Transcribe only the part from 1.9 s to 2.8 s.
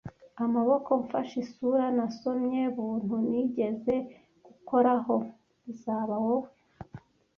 nasomye,